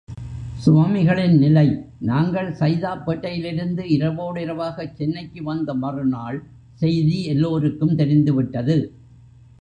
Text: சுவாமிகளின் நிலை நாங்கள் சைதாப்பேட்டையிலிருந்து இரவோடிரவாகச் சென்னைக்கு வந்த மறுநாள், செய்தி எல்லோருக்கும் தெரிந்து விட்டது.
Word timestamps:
சுவாமிகளின் 0.63 1.37
நிலை 1.37 1.65
நாங்கள் 1.99 2.49
சைதாப்பேட்டையிலிருந்து 2.51 3.83
இரவோடிரவாகச் 3.97 4.95
சென்னைக்கு 4.95 5.43
வந்த 5.43 5.73
மறுநாள், 5.73 6.39
செய்தி 6.73 7.23
எல்லோருக்கும் 7.25 7.95
தெரிந்து 7.95 8.33
விட்டது. 8.33 8.77